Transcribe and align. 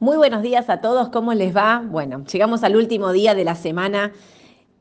Muy 0.00 0.16
buenos 0.16 0.40
días 0.40 0.70
a 0.70 0.80
todos, 0.80 1.10
¿cómo 1.10 1.34
les 1.34 1.54
va? 1.54 1.84
Bueno, 1.86 2.24
llegamos 2.24 2.64
al 2.64 2.74
último 2.74 3.12
día 3.12 3.34
de 3.34 3.44
la 3.44 3.54
semana. 3.54 4.12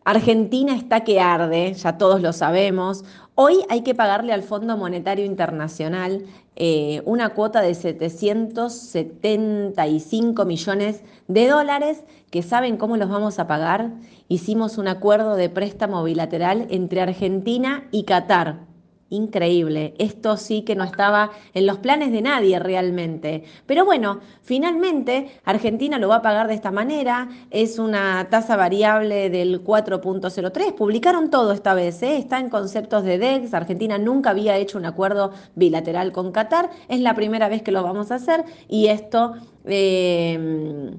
Argentina 0.06 0.74
está 0.74 1.04
que 1.04 1.20
arde, 1.20 1.74
ya 1.74 1.98
todos 1.98 2.22
lo 2.22 2.32
sabemos. 2.32 3.04
Hoy 3.36 3.58
hay 3.68 3.82
que 3.82 3.94
pagarle 3.94 4.32
al 4.32 4.44
Fondo 4.44 4.78
Monetario 4.78 5.26
Internacional 5.26 6.24
eh, 6.56 7.02
una 7.04 7.34
cuota 7.34 7.60
de 7.60 7.76
775 7.76 10.46
millones 10.46 11.04
de 11.28 11.48
dólares 11.50 12.06
que 12.32 12.42
saben 12.42 12.78
cómo 12.78 12.96
los 12.96 13.10
vamos 13.10 13.40
a 13.40 13.48
pagar. 13.48 13.92
Hicimos 14.30 14.78
un 14.78 14.88
acuerdo 14.88 15.36
de 15.36 15.50
préstamo 15.50 16.02
bilateral 16.02 16.66
entre 16.70 17.02
Argentina 17.02 17.90
y 17.92 18.06
Qatar 18.06 18.69
Increíble, 19.12 19.96
esto 19.98 20.38
sí 20.38 20.62
que 20.62 20.76
no 20.76 20.84
estaba 20.84 21.32
en 21.56 21.66
los 21.66 21.80
planes 21.80 22.12
de 22.12 22.22
nadie 22.22 22.60
realmente. 22.60 23.44
Pero 23.66 23.84
bueno, 23.84 24.20
finalmente 24.44 25.32
Argentina 25.46 25.98
lo 25.98 26.10
va 26.10 26.18
a 26.18 26.22
pagar 26.22 26.48
de 26.48 26.54
esta 26.54 26.70
manera, 26.70 27.28
es 27.50 27.80
una 27.80 28.28
tasa 28.30 28.56
variable 28.56 29.32
del 29.32 29.64
4.03, 29.64 30.76
publicaron 30.76 31.32
todo 31.32 31.54
esta 31.54 31.74
vez, 31.74 32.04
¿eh? 32.04 32.18
está 32.18 32.40
en 32.40 32.50
conceptos 32.50 33.04
de 33.04 33.18
DEX, 33.18 33.56
Argentina 33.56 33.98
nunca 33.98 34.30
había 34.30 34.58
hecho 34.58 34.78
un 34.78 34.86
acuerdo 34.86 35.32
bilateral 35.56 36.12
con 36.12 36.32
Qatar, 36.32 36.70
es 36.88 37.00
la 37.00 37.16
primera 37.16 37.50
vez 37.50 37.64
que 37.64 37.72
lo 37.72 37.82
vamos 37.82 38.12
a 38.12 38.16
hacer 38.16 38.44
y 38.68 38.88
esto... 38.88 39.34
Eh, 39.66 40.92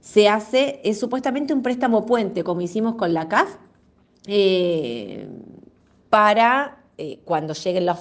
se 0.00 0.26
hace, 0.26 0.80
es 0.84 0.98
supuestamente 0.98 1.52
un 1.52 1.62
préstamo 1.62 2.06
puente, 2.06 2.42
como 2.42 2.62
hicimos 2.62 2.94
con 2.94 3.12
la 3.12 3.28
CAF, 3.28 3.56
eh, 4.26 5.28
para 6.08 6.77
eh, 7.00 7.20
cuando 7.24 7.54
lleguen 7.54 7.86
los, 7.86 7.98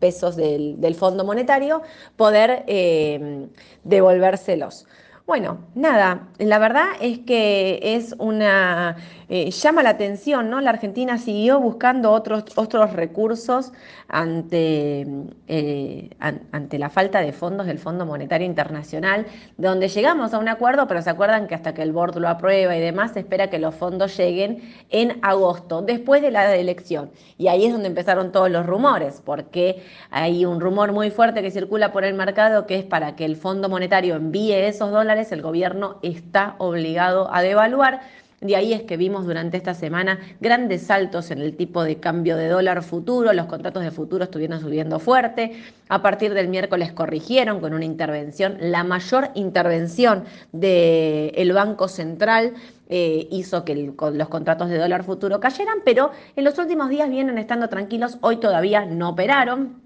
pesos 0.00 0.34
del, 0.34 0.94
Fondo 0.96 1.24
Monetario, 1.24 1.82
poder 2.16 2.64
eh, 2.66 3.46
devolvérselos. 3.84 4.86
Bueno, 5.32 5.60
nada, 5.74 6.28
la 6.36 6.58
verdad 6.58 6.88
es 7.00 7.20
que 7.20 7.80
es 7.82 8.14
una 8.18 8.98
eh, 9.34 9.50
llama 9.50 9.82
la 9.82 9.88
atención, 9.88 10.50
¿no? 10.50 10.60
La 10.60 10.68
Argentina 10.68 11.16
siguió 11.16 11.58
buscando 11.58 12.10
otros, 12.10 12.44
otros 12.56 12.92
recursos 12.92 13.72
ante, 14.06 15.06
eh, 15.48 16.10
ante 16.20 16.78
la 16.78 16.90
falta 16.90 17.22
de 17.22 17.32
fondos 17.32 17.66
del 17.66 17.78
Fondo 17.78 18.04
Monetario 18.04 18.46
Internacional, 18.46 19.24
donde 19.56 19.88
llegamos 19.88 20.34
a 20.34 20.38
un 20.38 20.48
acuerdo, 20.48 20.86
pero 20.86 21.00
se 21.00 21.08
acuerdan 21.08 21.46
que 21.46 21.54
hasta 21.54 21.72
que 21.72 21.80
el 21.80 21.92
board 21.92 22.18
lo 22.18 22.28
aprueba 22.28 22.76
y 22.76 22.80
demás, 22.80 23.12
se 23.12 23.20
espera 23.20 23.48
que 23.48 23.58
los 23.58 23.74
fondos 23.74 24.14
lleguen 24.18 24.60
en 24.90 25.18
agosto, 25.22 25.80
después 25.80 26.20
de 26.20 26.30
la 26.30 26.54
elección. 26.54 27.10
Y 27.38 27.48
ahí 27.48 27.64
es 27.64 27.72
donde 27.72 27.88
empezaron 27.88 28.32
todos 28.32 28.50
los 28.50 28.66
rumores, 28.66 29.22
porque 29.24 29.82
hay 30.10 30.44
un 30.44 30.60
rumor 30.60 30.92
muy 30.92 31.10
fuerte 31.10 31.40
que 31.40 31.50
circula 31.50 31.90
por 31.90 32.04
el 32.04 32.12
mercado 32.12 32.66
que 32.66 32.78
es 32.78 32.84
para 32.84 33.16
que 33.16 33.24
el 33.24 33.36
Fondo 33.36 33.70
Monetario 33.70 34.16
envíe 34.16 34.52
esos 34.52 34.90
dólares, 34.90 35.21
el 35.30 35.42
gobierno 35.42 35.98
está 36.02 36.56
obligado 36.58 37.32
a 37.32 37.42
devaluar. 37.42 38.00
De 38.42 38.56
ahí 38.56 38.72
es 38.72 38.82
que 38.82 38.96
vimos 38.96 39.24
durante 39.24 39.56
esta 39.56 39.72
semana 39.72 40.18
grandes 40.40 40.82
saltos 40.82 41.30
en 41.30 41.40
el 41.40 41.54
tipo 41.54 41.84
de 41.84 42.00
cambio 42.00 42.36
de 42.36 42.48
dólar 42.48 42.82
futuro, 42.82 43.32
los 43.32 43.46
contratos 43.46 43.84
de 43.84 43.92
futuro 43.92 44.24
estuvieron 44.24 44.60
subiendo 44.60 44.98
fuerte, 44.98 45.52
a 45.88 46.02
partir 46.02 46.34
del 46.34 46.48
miércoles 46.48 46.90
corrigieron 46.90 47.60
con 47.60 47.72
una 47.72 47.84
intervención, 47.84 48.56
la 48.58 48.82
mayor 48.82 49.30
intervención 49.36 50.24
del 50.50 51.52
Banco 51.52 51.86
Central 51.86 52.54
eh, 52.88 53.28
hizo 53.30 53.64
que 53.64 53.76
los 53.76 54.28
contratos 54.28 54.68
de 54.70 54.78
dólar 54.78 55.04
futuro 55.04 55.38
cayeran, 55.38 55.78
pero 55.84 56.10
en 56.34 56.42
los 56.42 56.58
últimos 56.58 56.88
días 56.88 57.08
vienen 57.08 57.38
estando 57.38 57.68
tranquilos, 57.68 58.18
hoy 58.22 58.38
todavía 58.38 58.84
no 58.86 59.10
operaron. 59.10 59.80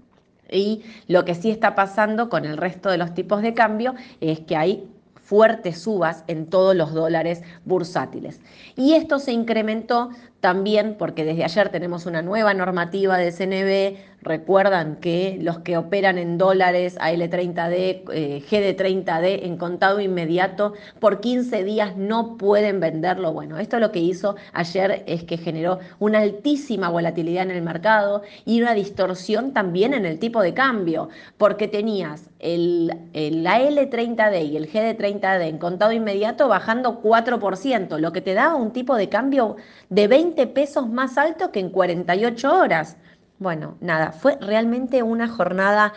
Y 0.49 0.83
lo 1.07 1.25
que 1.25 1.35
sí 1.35 1.51
está 1.51 1.75
pasando 1.75 2.29
con 2.29 2.45
el 2.45 2.57
resto 2.57 2.89
de 2.89 2.97
los 2.97 3.13
tipos 3.13 3.41
de 3.41 3.53
cambio 3.53 3.95
es 4.21 4.39
que 4.39 4.55
hay 4.55 4.87
fuertes 5.27 5.81
subas 5.81 6.23
en 6.27 6.45
todos 6.45 6.73
los 6.73 6.93
dólares 6.93 7.41
bursátiles. 7.65 8.39
Y 8.77 8.93
esto 8.93 9.19
se 9.19 9.33
incrementó 9.33 10.09
también 10.39 10.95
porque 10.97 11.25
desde 11.25 11.43
ayer 11.43 11.69
tenemos 11.69 12.05
una 12.05 12.21
nueva 12.21 12.53
normativa 12.53 13.17
de 13.17 13.31
CNB 13.31 13.97
Recuerdan 14.27 14.97
que 14.97 15.37
los 15.41 15.59
que 15.59 15.77
operan 15.77 16.17
en 16.17 16.37
dólares 16.37 16.97
AL30D, 16.99 18.03
eh, 18.11 18.43
GD30D 18.49 19.45
en 19.45 19.57
contado 19.57 20.01
inmediato 20.01 20.73
por 20.99 21.21
15 21.21 21.63
días 21.63 21.95
no 21.95 22.35
pueden 22.35 22.81
venderlo. 22.81 23.31
Bueno, 23.31 23.57
esto 23.57 23.79
lo 23.79 23.91
que 23.91 23.99
hizo 23.99 24.35
ayer 24.51 25.03
es 25.07 25.23
que 25.23 25.37
generó 25.37 25.79
una 25.99 26.19
altísima 26.19 26.89
volatilidad 26.89 27.43
en 27.43 27.51
el 27.51 27.61
mercado 27.61 28.23
y 28.43 28.61
una 28.61 28.73
distorsión 28.73 29.53
también 29.53 29.93
en 29.93 30.05
el 30.05 30.19
tipo 30.19 30.41
de 30.41 30.53
cambio, 30.53 31.09
porque 31.37 31.69
tenías 31.69 32.29
el, 32.39 32.91
el 33.13 33.45
AL30D 33.45 34.49
y 34.49 34.57
el 34.57 34.69
GD30D 34.69 35.47
en 35.47 35.57
contado 35.57 35.93
inmediato 35.93 36.47
bajando 36.47 37.01
4%, 37.01 37.97
lo 37.99 38.11
que 38.11 38.21
te 38.21 38.33
daba 38.33 38.55
un 38.55 38.73
tipo 38.73 38.95
de 38.95 39.09
cambio 39.09 39.55
de 39.89 40.07
20 40.07 40.36
pesos 40.45 40.87
más 40.87 41.17
alto 41.17 41.51
que 41.51 41.59
en 41.59 41.69
48 41.71 42.53
horas. 42.53 42.97
Bueno, 43.39 43.77
nada, 43.81 44.11
fue 44.11 44.37
realmente 44.39 45.01
una 45.01 45.27
jornada 45.27 45.93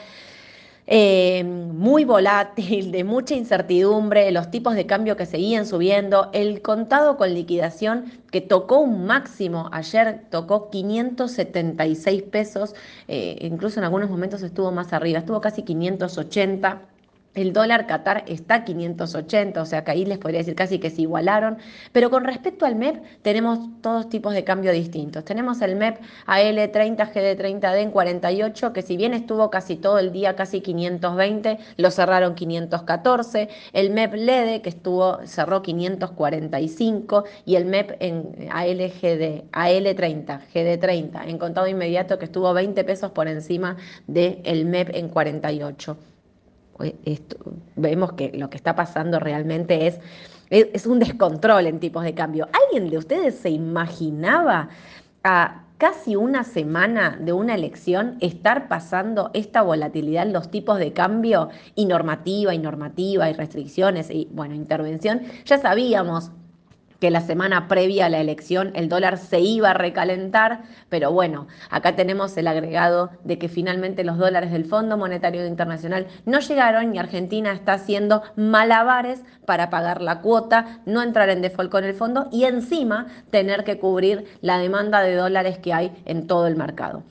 eh, 0.93 1.45
muy 1.45 2.05
volátil, 2.05 2.91
de 2.91 3.05
mucha 3.05 3.37
incertidumbre, 3.37 4.31
los 4.33 4.51
tipos 4.51 4.75
de 4.75 4.87
cambio 4.87 5.17
que 5.17 5.25
seguían 5.25 5.65
subiendo, 5.65 6.31
el 6.33 6.63
contado 6.63 7.17
con 7.17 7.33
liquidación 7.33 8.11
que 8.33 8.41
tocó 8.41 8.81
un 8.81 9.07
máximo, 9.07 9.69
ayer 9.73 10.23
tocó 10.31 10.69
576 10.69 12.23
pesos, 12.25 12.75
eh, 13.07 13.39
incluso 13.43 13.79
en 13.79 13.85
algunos 13.85 14.11
momentos 14.11 14.43
estuvo 14.43 14.73
más 14.73 14.93
arriba, 14.93 15.21
estuvo 15.21 15.41
casi 15.41 15.63
580. 15.63 16.81
El 17.33 17.53
dólar 17.53 17.87
Qatar 17.87 18.25
está 18.27 18.65
580, 18.65 19.63
o 19.63 19.65
sea 19.65 19.85
que 19.85 19.93
ahí 19.93 20.05
les 20.05 20.19
podría 20.19 20.39
decir 20.39 20.57
casi 20.57 20.81
que 20.81 20.91
se 20.91 21.03
igualaron. 21.03 21.59
Pero 21.93 22.11
con 22.11 22.25
respecto 22.25 22.67
al 22.67 22.75
MEP, 22.75 23.05
tenemos 23.23 23.61
todos 23.83 24.09
tipos 24.09 24.35
de 24.35 24.43
cambio 24.43 24.73
distintos. 24.73 25.25
Tenemos 25.25 25.63
el 25.63 25.77
MEP 25.77 26.01
AL30 26.27 27.13
GD30D 27.13 27.83
en 27.83 27.93
48, 27.93 28.73
que 28.73 28.83
si 28.83 28.97
bien 28.97 29.15
estuvo 29.15 29.49
casi 29.49 29.77
todo 29.77 30.01
el 30.01 30.11
día, 30.11 30.35
casi 30.35 30.61
520, 30.61 31.59
lo 31.77 31.93
cerraron 31.93 32.35
514. 32.35 33.49
El 33.75 33.91
MEP 33.91 34.15
LEDE, 34.15 34.61
que 34.61 34.71
estuvo, 34.71 35.21
cerró 35.25 35.63
545. 35.63 37.25
Y 37.45 37.55
el 37.55 37.65
MEP 37.65 37.93
en 38.01 38.49
ALGD, 38.51 39.51
AL30, 39.53 40.41
GD30, 40.53 41.29
en 41.29 41.39
contado 41.39 41.69
inmediato, 41.69 42.19
que 42.19 42.25
estuvo 42.25 42.53
20 42.53 42.83
pesos 42.83 43.13
por 43.13 43.29
encima 43.29 43.77
del 44.09 44.67
MEP 44.67 44.97
en 44.97 45.09
48 45.09 46.10
vemos 47.77 48.13
que 48.13 48.33
lo 48.35 48.51
que 48.51 48.57
está 48.57 48.75
pasando 48.75 49.19
realmente 49.19 49.87
es, 49.87 50.01
es 50.51 50.87
un 50.87 50.99
descontrol 50.99 51.67
en 51.67 51.81
tipos 51.81 52.05
de 52.05 52.15
cambio. 52.15 52.49
¿Alguien 52.67 52.91
de 52.91 52.99
ustedes 52.99 53.37
se 53.37 53.51
imaginaba 53.51 54.69
a 55.23 55.65
casi 55.81 56.15
una 56.15 56.45
semana 56.45 57.19
de 57.19 57.33
una 57.33 57.55
elección 57.55 58.19
estar 58.21 58.69
pasando 58.69 59.31
esta 59.33 59.63
volatilidad 59.63 60.27
en 60.27 60.35
los 60.35 60.51
tipos 60.51 60.79
de 60.79 60.93
cambio 60.93 61.49
y 61.75 61.87
normativa 61.87 62.55
y 62.55 62.59
normativa 62.59 63.31
y 63.31 63.33
restricciones 63.33 64.11
y 64.11 64.29
bueno, 64.31 64.55
intervención? 64.55 65.23
Ya 65.47 65.57
sabíamos 65.57 66.33
que 67.01 67.11
la 67.11 67.21
semana 67.21 67.67
previa 67.67 68.07
a 68.07 68.09
la 68.09 68.21
elección 68.21 68.73
el 68.75 68.89
dólar 68.89 69.19
se 69.19 69.41
iba 69.41 69.71
a 69.71 69.75
recalentar, 69.75 70.63
pero 70.89 71.11
bueno, 71.13 71.49
acá 71.71 71.97
tenemos 71.97 72.37
el 72.37 72.47
agregado 72.47 73.11
de 73.25 73.39
que 73.39 73.49
finalmente 73.49 74.05
los 74.05 74.19
dólares 74.19 74.53
del 74.53 74.67
Fondo 74.67 74.97
Monetario 74.97 75.47
Internacional 75.47 76.07
no 76.27 76.39
llegaron 76.41 76.95
y 76.95 76.99
Argentina 76.99 77.53
está 77.53 77.73
haciendo 77.73 78.23
malabares 78.37 79.23
para 79.47 79.71
pagar 79.71 80.03
la 80.03 80.21
cuota, 80.21 80.81
no 80.87 81.03
entrar 81.03 81.31
en 81.31 81.43
default 81.43 81.71
con 81.71 81.85
el 81.85 81.95
fondo 81.95 82.29
y 82.31 82.45
encima 82.45 83.07
tener 83.31 83.65
que 83.65 83.79
cubrir 83.79 84.27
la 84.43 84.59
demanda 84.59 85.01
de 85.03 85.15
dólares 85.15 85.59
que 85.59 85.73
hay 85.73 85.93
en 86.05 86.27
todo 86.27 86.47
el 86.47 86.57
mercado. 86.57 87.03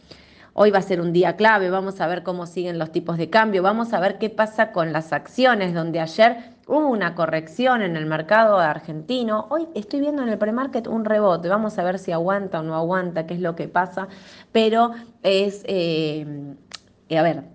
Hoy 0.53 0.71
va 0.71 0.79
a 0.79 0.83
ser 0.83 1.01
un 1.01 1.13
día 1.13 1.35
clave, 1.35 1.69
vamos 1.69 2.01
a 2.01 2.07
ver 2.07 2.23
cómo 2.23 2.45
siguen 2.45 2.79
los 2.79 2.91
tipos 2.91 3.17
de 3.17 3.29
cambio, 3.29 3.63
vamos 3.63 3.93
a 3.93 3.99
ver 3.99 4.17
qué 4.17 4.29
pasa 4.29 4.71
con 4.71 4.91
las 4.91 5.13
acciones, 5.13 5.73
donde 5.73 5.99
ayer 5.99 6.59
Hubo 6.69 6.87
una 6.87 7.15
corrección 7.15 7.81
en 7.81 7.95
el 7.95 8.05
mercado 8.05 8.59
argentino. 8.59 9.47
Hoy 9.49 9.67
estoy 9.73 10.01
viendo 10.01 10.21
en 10.21 10.29
el 10.29 10.37
premarket 10.37 10.85
un 10.85 11.03
rebote. 11.03 11.49
Vamos 11.49 11.79
a 11.79 11.83
ver 11.83 11.97
si 11.97 12.11
aguanta 12.11 12.59
o 12.59 12.63
no 12.63 12.75
aguanta, 12.75 13.25
qué 13.25 13.33
es 13.33 13.39
lo 13.39 13.55
que 13.55 13.67
pasa. 13.67 14.07
Pero 14.51 14.91
es, 15.23 15.63
eh, 15.65 16.27
a 17.09 17.23
ver, 17.23 17.45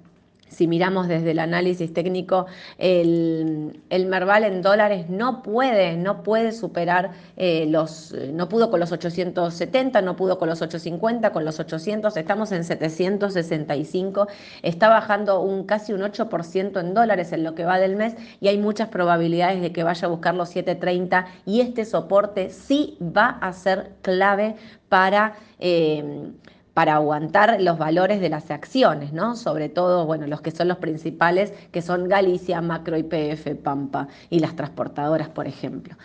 si 0.54 0.66
miramos 0.66 1.08
desde 1.08 1.32
el 1.32 1.38
análisis 1.38 1.92
técnico, 1.92 2.46
el, 2.78 3.80
Merval 3.90 4.44
en 4.44 4.62
dólares 4.62 5.08
no 5.08 5.42
puede, 5.42 5.96
no 5.96 6.22
puede 6.22 6.52
superar 6.52 7.10
eh, 7.36 7.66
los, 7.68 8.14
no 8.32 8.48
pudo 8.48 8.70
con 8.70 8.80
los 8.80 8.92
870, 8.92 10.00
no 10.02 10.14
pudo 10.14 10.38
con 10.38 10.48
los 10.48 10.62
850, 10.62 11.32
con 11.32 11.44
los 11.44 11.58
800, 11.58 12.16
estamos 12.16 12.52
en 12.52 12.64
765, 12.64 14.28
está 14.62 14.88
bajando 14.88 15.40
un 15.40 15.64
casi 15.64 15.92
un 15.92 16.02
8% 16.02 16.80
en 16.80 16.94
dólares 16.94 17.32
en 17.32 17.42
lo 17.42 17.54
que 17.54 17.64
va 17.64 17.78
del 17.78 17.96
mes 17.96 18.14
y 18.40 18.48
hay 18.48 18.58
muchas 18.58 18.88
probabilidades 18.88 19.60
de 19.60 19.72
que 19.72 19.82
vaya 19.82 20.06
a 20.06 20.10
buscar 20.10 20.34
los 20.34 20.50
730 20.50 21.26
y 21.44 21.60
este 21.60 21.84
soporte 21.84 22.50
sí 22.50 22.96
va 23.00 23.38
a 23.40 23.52
ser 23.52 23.92
clave 24.02 24.56
para... 24.88 25.34
Eh, 25.58 26.30
para 26.74 26.96
aguantar 26.96 27.60
los 27.60 27.78
valores 27.78 28.20
de 28.20 28.28
las 28.28 28.50
acciones, 28.50 29.12
¿no? 29.12 29.36
Sobre 29.36 29.68
todo, 29.68 30.06
bueno, 30.06 30.26
los 30.26 30.40
que 30.40 30.50
son 30.50 30.68
los 30.68 30.78
principales, 30.78 31.52
que 31.70 31.80
son 31.80 32.08
Galicia, 32.08 32.60
Macro, 32.60 32.98
YPF, 32.98 33.54
Pampa 33.62 34.08
y 34.28 34.40
las 34.40 34.56
transportadoras, 34.56 35.28
por 35.28 35.46
ejemplo. 35.46 35.96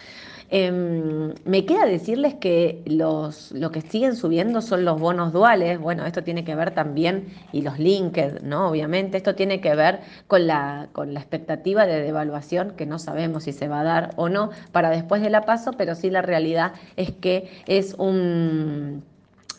Em, 0.52 1.34
me 1.46 1.66
queda 1.66 1.86
decirles 1.86 2.34
que 2.36 2.82
los, 2.86 3.52
lo 3.52 3.72
que 3.72 3.82
siguen 3.82 4.16
subiendo 4.16 4.62
son 4.62 4.84
los 4.84 5.00
bonos 5.00 5.32
duales. 5.32 5.80
Bueno, 5.80 6.06
esto 6.06 6.24
tiene 6.24 6.44
que 6.44 6.56
ver 6.56 6.72
también, 6.72 7.28
y 7.52 7.62
los 7.62 7.78
linked, 7.78 8.42
¿no? 8.42 8.70
Obviamente, 8.70 9.18
esto 9.18 9.36
tiene 9.36 9.62
que 9.62 9.76
ver 9.76 10.00
con 10.28 10.48
la, 10.48 10.90
con 10.92 11.14
la 11.14 11.20
expectativa 11.20 11.86
de 11.86 12.02
devaluación, 12.02 12.72
que 12.72 12.88
no 12.88 12.98
sabemos 12.98 13.44
si 13.44 13.54
se 13.54 13.68
va 13.68 13.82
a 13.82 13.84
dar 13.84 14.14
o 14.16 14.30
no 14.30 14.50
para 14.72 14.90
después 14.90 15.22
de 15.22 15.30
la 15.30 15.46
paso, 15.46 15.74
pero 15.74 15.96
sí 15.96 16.10
la 16.10 16.22
realidad 16.24 16.74
es 16.96 17.12
que 17.12 17.50
es 17.68 17.94
un 17.96 19.04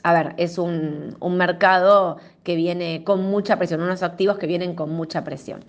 a 0.03 0.13
ver, 0.13 0.35
es 0.37 0.59
un, 0.59 1.17
un, 1.21 1.37
mercado 1.37 2.19
que 2.43 2.57
viene 2.57 3.05
con 3.05 3.23
mucha 3.23 3.57
presión, 3.57 3.83
unos 3.83 4.03
activos 4.03 4.39
que 4.39 4.47
vienen 4.47 4.75
con 4.75 4.91
mucha 4.91 5.25
presión. 5.25 5.65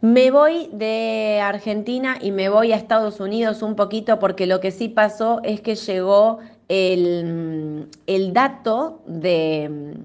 Me 0.00 0.30
voy 0.30 0.70
de 0.72 1.40
Argentina 1.42 2.18
y 2.20 2.30
me 2.30 2.48
voy 2.48 2.72
a 2.72 2.76
Estados 2.76 3.18
Unidos 3.18 3.62
un 3.62 3.74
poquito 3.74 4.18
porque 4.20 4.46
lo 4.46 4.60
que 4.60 4.70
sí 4.70 4.88
pasó 4.88 5.40
es 5.42 5.60
que 5.60 5.74
llegó 5.74 6.38
el, 6.68 7.88
el 8.06 8.32
dato 8.32 9.02
de, 9.06 9.96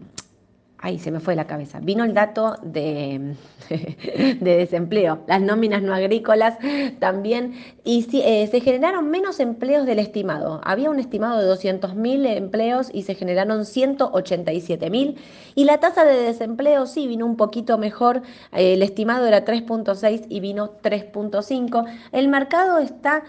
Ay, 0.86 1.00
se 1.00 1.12
me 1.12 1.22
fue 1.22 1.34
la 1.34 1.48
cabeza. 1.48 1.80
Vino 1.80 2.04
el 2.04 2.14
dato 2.14 2.58
de, 2.62 3.36
de 4.42 4.58
desempleo, 4.58 5.24
las 5.28 5.42
nóminas 5.42 5.82
no 5.82 5.94
agrícolas 5.94 6.58
también, 7.00 7.54
y 7.86 8.06
eh, 8.22 8.48
se 8.48 8.60
generaron 8.60 9.10
menos 9.10 9.40
empleos 9.40 9.86
del 9.86 10.00
estimado. 10.00 10.60
Había 10.66 10.90
un 10.90 11.00
estimado 11.00 11.40
de 11.40 11.50
200.000 11.50 12.36
empleos 12.36 12.90
y 12.94 13.04
se 13.04 13.16
generaron 13.16 13.62
187.000. 13.62 15.16
Y 15.56 15.64
la 15.64 15.78
tasa 15.78 16.04
de 16.04 16.22
desempleo 16.22 16.86
sí 16.86 17.08
vino 17.08 17.26
un 17.26 17.38
poquito 17.38 17.78
mejor, 17.78 18.22
el 18.52 18.84
estimado 18.84 19.26
era 19.26 19.46
3.6 19.46 20.26
y 20.28 20.42
vino 20.42 20.74
3.5. 20.82 21.86
El 22.12 22.28
mercado 22.28 22.80
está 22.80 23.24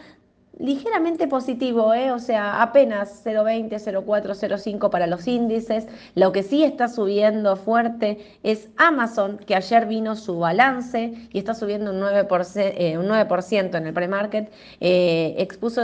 ligeramente 0.58 1.26
positivo, 1.26 1.94
¿eh? 1.94 2.12
o 2.12 2.18
sea, 2.18 2.62
apenas 2.62 3.24
0,20, 3.24 3.70
0,4, 3.70 4.04
0,5 4.04 4.90
para 4.90 5.06
los 5.06 5.26
índices. 5.26 5.86
Lo 6.14 6.32
que 6.32 6.42
sí 6.42 6.62
está 6.62 6.88
subiendo 6.88 7.56
fuerte 7.56 8.18
es 8.42 8.68
Amazon, 8.76 9.38
que 9.38 9.54
ayer 9.54 9.86
vino 9.86 10.14
su 10.14 10.38
balance 10.38 11.14
y 11.32 11.38
está 11.38 11.54
subiendo 11.54 11.90
un 11.90 12.00
9%, 12.00 12.72
eh, 12.76 12.98
un 12.98 13.08
9 13.08 13.28
en 13.74 13.86
el 13.86 13.92
pre-market, 13.92 14.52
eh, 14.80 15.34
expuso, 15.38 15.82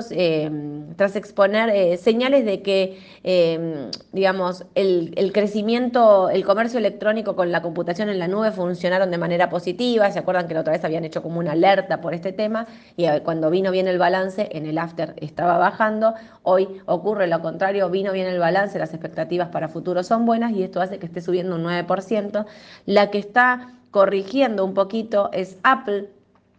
tras 0.97 1.17
exponer 1.17 1.99
señales 1.99 2.45
de 2.45 2.63
que, 2.63 3.91
digamos, 4.13 4.65
el, 4.75 5.13
el, 5.17 5.33
crecimiento, 5.33 6.31
el 6.31 6.45
comercio 6.45 6.79
electrónico 6.79 7.35
con 7.35 7.51
la 7.51 7.63
computación 7.63 8.09
en 8.09 8.19
la 8.19 8.29
nube 8.29 8.53
funcionaron 8.53 9.11
de 9.11 9.19
manera 9.19 9.49
positiva. 9.49 10.11
Se 10.11 10.19
acuerdan 10.19 10.47
que 10.47 10.55
la 10.55 10.61
otra 10.61 10.73
vez 10.73 10.85
habían 10.85 11.05
hecho 11.05 11.23
como 11.23 11.41
una 11.41 11.53
alerta 11.53 12.01
por 12.01 12.15
este 12.15 12.33
tema 12.33 12.67
y 12.97 13.07
cuando 13.21 13.51
vino 13.51 13.71
bien 13.71 13.89
el 13.89 13.99
balance, 13.99 14.49
en 14.61 14.67
el 14.67 14.79
after 14.79 15.15
estaba 15.21 15.59
bajando, 15.59 16.15
hoy 16.43 16.69
ocurre 16.87 17.27
lo 17.27 17.41
contrario, 17.41 17.91
vino 17.91 18.13
bien 18.13 18.27
el 18.27 18.39
balance, 18.39 18.79
las 18.79 18.93
expectativas 18.93 19.49
para 19.49 19.69
futuro 19.69 20.03
son 20.03 20.27
buenas 20.27 20.53
y 20.53 20.63
esto 20.63 20.81
hace 20.81 20.99
que 20.99 21.07
esté 21.07 21.21
subiendo 21.21 21.57
un 21.57 21.65
9%. 21.65 22.47
La 22.87 23.11
que 23.11 23.19
está 23.19 23.73
corrigiendo 23.91 24.65
un 24.65 24.75
poquito 24.75 25.31
es 25.33 25.59
Apple, 25.63 26.11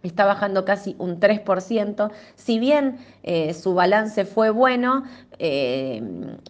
está 0.04 0.26
bajando 0.26 0.66
casi 0.66 0.96
un 0.98 1.20
3%. 1.20 2.12
Si 2.36 2.60
bien 2.60 2.98
eh, 3.24 3.54
su 3.54 3.74
balance 3.74 4.26
fue 4.26 4.50
bueno, 4.50 5.04
eh, 5.40 6.02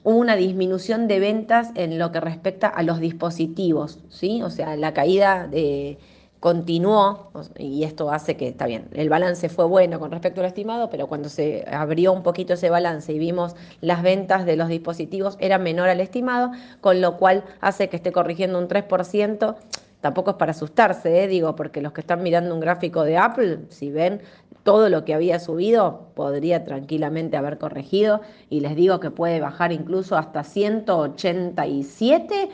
hubo 0.04 0.18
una 0.18 0.36
disminución 0.36 1.07
de 1.07 1.19
ventas 1.19 1.69
en 1.75 2.00
lo 2.00 2.12
que 2.12 2.19
respecta 2.19 2.68
a 2.68 2.83
los 2.83 3.00
dispositivos, 3.00 4.00
¿sí? 4.09 4.42
O 4.42 4.50
sea, 4.50 4.75
la 4.75 4.94
caída 4.94 5.47
de 5.47 5.97
continuó, 6.41 7.29
y 7.59 7.83
esto 7.83 8.11
hace 8.11 8.35
que, 8.35 8.47
está 8.47 8.65
bien, 8.65 8.88
el 8.93 9.09
balance 9.09 9.47
fue 9.47 9.65
bueno 9.65 9.99
con 9.99 10.09
respecto 10.09 10.41
al 10.41 10.47
estimado, 10.47 10.89
pero 10.89 11.05
cuando 11.05 11.29
se 11.29 11.63
abrió 11.71 12.11
un 12.11 12.23
poquito 12.23 12.55
ese 12.55 12.71
balance 12.71 13.13
y 13.13 13.19
vimos 13.19 13.55
las 13.79 14.01
ventas 14.01 14.47
de 14.47 14.55
los 14.55 14.67
dispositivos 14.67 15.38
era 15.39 15.59
menor 15.59 15.88
al 15.88 16.01
estimado, 16.01 16.49
con 16.81 16.99
lo 16.99 17.17
cual 17.17 17.43
hace 17.61 17.89
que 17.89 17.97
esté 17.97 18.11
corrigiendo 18.11 18.57
un 18.57 18.67
3%. 18.67 19.55
Tampoco 20.01 20.31
es 20.31 20.38
para 20.38 20.49
asustarse, 20.49 21.23
¿eh? 21.23 21.27
digo, 21.27 21.55
porque 21.55 21.79
los 21.79 21.93
que 21.93 22.01
están 22.01 22.23
mirando 22.23 22.55
un 22.55 22.59
gráfico 22.59 23.03
de 23.03 23.17
Apple, 23.17 23.59
si 23.69 23.91
ven 23.91 24.23
todo 24.63 24.89
lo 24.89 25.05
que 25.05 25.13
había 25.13 25.39
subido, 25.39 26.07
podría 26.15 26.63
tranquilamente 26.63 27.37
haber 27.37 27.59
corregido 27.59 28.21
y 28.49 28.61
les 28.61 28.75
digo 28.75 28.99
que 28.99 29.11
puede 29.11 29.39
bajar 29.41 29.71
incluso 29.71 30.17
hasta 30.17 30.44
187 30.44 32.49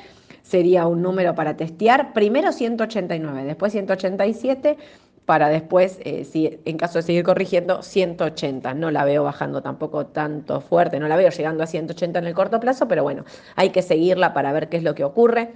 sería 0.47 0.87
un 0.87 1.01
número 1.01 1.35
para 1.35 1.57
testear. 1.57 2.13
Primero 2.13 2.51
189, 2.51 3.43
después 3.43 3.73
187 3.73 4.77
para 5.25 5.49
después, 5.49 5.99
eh, 6.05 6.23
si, 6.23 6.57
en 6.63 6.77
caso 6.77 6.99
de 6.99 7.03
seguir 7.03 7.23
corrigiendo, 7.23 7.83
180. 7.83 8.73
No 8.75 8.91
la 8.91 9.03
veo 9.03 9.25
bajando 9.25 9.61
tampoco 9.61 10.05
tanto 10.05 10.61
fuerte, 10.61 11.01
no 11.01 11.09
la 11.09 11.17
veo 11.17 11.29
llegando 11.29 11.63
a 11.63 11.67
180 11.67 12.19
en 12.19 12.25
el 12.27 12.33
corto 12.33 12.61
plazo, 12.61 12.87
pero 12.87 13.03
bueno, 13.03 13.25
hay 13.57 13.71
que 13.71 13.81
seguirla 13.81 14.33
para 14.33 14.53
ver 14.53 14.69
qué 14.69 14.77
es 14.77 14.83
lo 14.83 14.95
que 14.95 15.03
ocurre. 15.03 15.51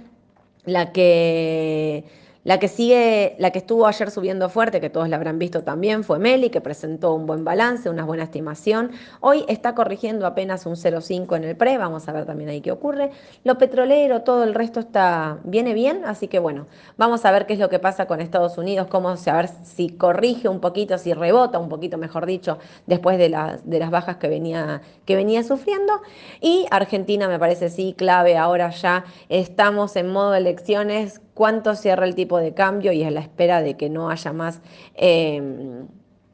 La 0.66 0.92
que 0.92 2.04
la 2.44 2.58
que 2.58 2.68
sigue, 2.68 3.36
la 3.38 3.50
que 3.50 3.58
estuvo 3.58 3.86
ayer 3.86 4.10
subiendo 4.10 4.48
fuerte, 4.48 4.80
que 4.80 4.90
todos 4.90 5.08
la 5.08 5.16
habrán 5.16 5.38
visto 5.38 5.62
también, 5.62 6.02
fue 6.02 6.18
Meli, 6.18 6.50
que 6.50 6.60
presentó 6.60 7.14
un 7.14 7.26
buen 7.26 7.44
balance, 7.44 7.88
una 7.88 8.04
buena 8.04 8.24
estimación. 8.24 8.90
Hoy 9.20 9.44
está 9.48 9.74
corrigiendo 9.74 10.26
apenas 10.26 10.66
un 10.66 10.74
0,5 10.74 11.36
en 11.36 11.44
el 11.44 11.56
pre, 11.56 11.78
vamos 11.78 12.08
a 12.08 12.12
ver 12.12 12.26
también 12.26 12.50
ahí 12.50 12.60
qué 12.60 12.72
ocurre. 12.72 13.10
Lo 13.44 13.58
petrolero, 13.58 14.22
todo 14.22 14.42
el 14.42 14.54
resto 14.54 14.80
está, 14.80 15.38
viene 15.44 15.72
bien, 15.72 16.04
así 16.04 16.26
que 16.26 16.40
bueno, 16.40 16.66
vamos 16.96 17.24
a 17.24 17.30
ver 17.30 17.46
qué 17.46 17.52
es 17.52 17.60
lo 17.60 17.68
que 17.68 17.78
pasa 17.78 18.06
con 18.06 18.20
Estados 18.20 18.58
Unidos, 18.58 18.88
cómo, 18.88 19.10
a 19.10 19.16
ver 19.36 19.48
si 19.62 19.90
corrige 19.90 20.48
un 20.48 20.60
poquito, 20.60 20.98
si 20.98 21.14
rebota 21.14 21.58
un 21.60 21.68
poquito, 21.68 21.96
mejor 21.96 22.26
dicho, 22.26 22.58
después 22.86 23.18
de 23.18 23.28
las, 23.28 23.68
de 23.68 23.78
las 23.78 23.90
bajas 23.90 24.16
que 24.16 24.28
venía, 24.28 24.82
que 25.04 25.14
venía 25.14 25.44
sufriendo. 25.44 25.92
Y 26.40 26.66
Argentina 26.70 27.28
me 27.28 27.38
parece 27.38 27.70
sí 27.70 27.94
clave, 27.96 28.36
ahora 28.36 28.70
ya 28.70 29.04
estamos 29.28 29.94
en 29.94 30.08
modo 30.08 30.34
elecciones 30.34 31.20
cuánto 31.34 31.74
cierra 31.74 32.06
el 32.06 32.14
tipo 32.14 32.38
de 32.38 32.54
cambio 32.54 32.92
y 32.92 33.02
a 33.04 33.10
la 33.10 33.20
espera 33.20 33.62
de 33.62 33.76
que 33.76 33.88
no 33.90 34.10
haya 34.10 34.32
más 34.32 34.60
em, 34.94 35.86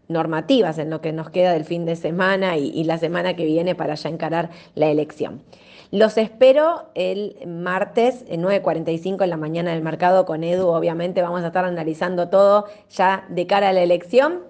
normativas 0.09 0.79
en 0.79 0.91
lo 0.91 1.01
que 1.01 1.13
nos 1.13 1.31
queda 1.31 1.53
del 1.53 1.65
fin 1.65 1.85
de 1.85 1.97
semana 1.97 2.57
y, 2.57 2.83
la 2.85 2.99
semana 2.99 3.37
que 3.37 3.45
viene 3.45 3.75
para 3.75 3.95
ya 3.95 4.09
encarar 4.09 4.51
la 4.75 4.89
elección. 4.89 5.43
Los 5.91 6.19
espero 6.19 6.91
el 6.95 7.37
martes 7.47 8.27
9.45 8.27 9.25
en 9.25 9.31
la 9.31 9.37
mañana 9.37 9.73
del 9.73 9.83
mercado 9.83 10.27
con 10.27 10.45
Edu. 10.45 10.69
Obviamente 10.69 11.23
vamos 11.23 11.43
a 11.43 11.47
estar 11.47 11.65
analizando 11.65 12.29
todo 12.29 12.67
ya 12.91 13.25
de 13.31 13.47
cara 13.47 13.71
a 13.71 13.73
la 13.73 13.83
elección. 13.83 14.41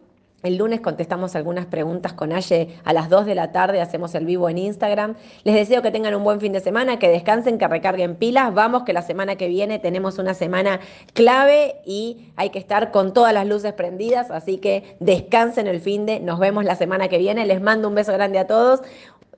El 0.44 0.56
lunes 0.56 0.80
contestamos 0.80 1.34
algunas 1.34 1.66
preguntas 1.66 2.12
con 2.12 2.32
Aye 2.32 2.76
a 2.84 2.92
las 2.92 3.08
2 3.08 3.26
de 3.26 3.34
la 3.34 3.50
tarde, 3.50 3.80
hacemos 3.80 4.14
el 4.14 4.24
vivo 4.24 4.48
en 4.48 4.58
Instagram. 4.58 5.16
Les 5.42 5.54
deseo 5.56 5.82
que 5.82 5.90
tengan 5.90 6.14
un 6.14 6.22
buen 6.22 6.40
fin 6.40 6.52
de 6.52 6.60
semana, 6.60 7.00
que 7.00 7.08
descansen, 7.08 7.58
que 7.58 7.66
recarguen 7.66 8.14
pilas. 8.14 8.54
Vamos, 8.54 8.84
que 8.84 8.92
la 8.92 9.02
semana 9.02 9.34
que 9.34 9.48
viene 9.48 9.80
tenemos 9.80 10.16
una 10.18 10.34
semana 10.34 10.78
clave 11.12 11.76
y 11.84 12.30
hay 12.36 12.50
que 12.50 12.60
estar 12.60 12.92
con 12.92 13.12
todas 13.12 13.34
las 13.34 13.48
luces 13.48 13.72
prendidas, 13.72 14.30
así 14.30 14.58
que 14.58 14.96
descansen 15.00 15.66
el 15.66 15.80
fin 15.80 16.06
de. 16.06 16.20
Nos 16.20 16.38
vemos 16.38 16.64
la 16.64 16.76
semana 16.76 17.08
que 17.08 17.18
viene. 17.18 17.44
Les 17.44 17.60
mando 17.60 17.88
un 17.88 17.96
beso 17.96 18.12
grande 18.12 18.38
a 18.38 18.46
todos 18.46 18.82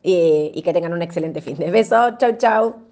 y, 0.02 0.52
y 0.54 0.61
que 0.61 0.75
tengan 0.75 0.92
un 0.92 1.00
excelente 1.00 1.40
fin 1.40 1.57
de. 1.57 1.71
Beso, 1.71 2.19
chau, 2.19 2.37
chau. 2.37 2.89